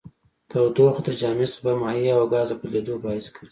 [0.49, 3.49] تودوخه د جامد څخه په مایع او ګاز د بدلیدو باعث ګرځي.